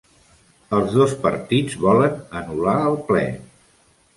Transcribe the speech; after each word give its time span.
Els 0.77 0.95
dos 0.99 1.13
partits 1.25 1.77
volen 1.85 2.17
anul·lar 2.41 2.75
el 2.89 2.99
ple 3.11 3.23